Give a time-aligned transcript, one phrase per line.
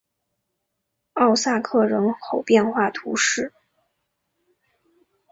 [1.13, 3.53] 奥萨克人口变化图示